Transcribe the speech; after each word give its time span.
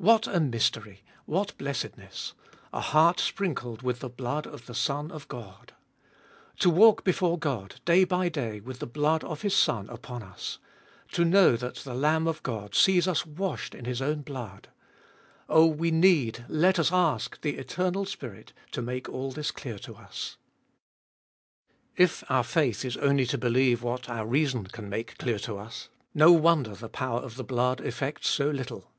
1. 0.00 0.06
What 0.06 0.28
a 0.28 0.38
mystery 0.38 1.02
I 1.04 1.10
what 1.24 1.58
blessedness 1.58 2.32
I 2.72 2.78
a 2.78 2.80
heart 2.80 3.18
sprinkled 3.18 3.82
with 3.82 3.98
the 3.98 4.08
blood 4.08 4.46
of 4.46 4.66
the 4.66 4.74
Son 4.76 5.10
of 5.10 5.26
God 5.26 5.72
I 5.74 5.74
To 6.60 6.70
walk 6.70 7.02
before 7.02 7.36
God 7.36 7.80
day 7.84 8.04
by 8.04 8.28
day 8.28 8.60
with 8.60 8.78
the 8.78 8.86
blood 8.86 9.24
of 9.24 9.42
His 9.42 9.56
Son 9.56 9.88
upon 9.90 10.22
us 10.22 10.60
I 11.10 11.14
To 11.16 11.24
know 11.24 11.56
that 11.56 11.74
the 11.78 11.96
Lamb 11.96 12.28
of 12.28 12.44
God 12.44 12.76
sees 12.76 13.08
us 13.08 13.26
washed 13.26 13.74
In 13.74 13.86
His 13.86 14.00
own 14.00 14.22
blood 14.22 14.68
I 14.68 14.74
Oh, 15.48 15.66
we 15.66 15.90
need, 15.90 16.44
let 16.48 16.78
us 16.78 16.92
ash, 16.92 17.28
the 17.42 17.58
Eternal 17.58 18.04
Spirit 18.04 18.52
to 18.70 18.80
make 18.80 19.08
all 19.08 19.32
this 19.32 19.50
clear 19.50 19.80
to 19.80 19.96
us. 19.96 20.36
2. 21.96 22.02
If 22.04 22.24
our 22.30 22.44
faith 22.44 22.84
Is 22.84 22.96
only 22.98 23.26
to 23.26 23.36
belieue 23.36 23.80
what 23.80 24.08
our 24.08 24.24
reason 24.28 24.66
can 24.68 24.88
make 24.88 25.18
clear 25.18 25.40
to 25.40 25.58
us— 25.58 25.88
no 26.14 26.30
wonder 26.30 26.76
the 26.76 26.88
power 26.88 27.18
of 27.18 27.34
the 27.34 27.42
blood 27.42 27.80
effects 27.80 28.28
so 28.28 28.48
little. 28.48 28.92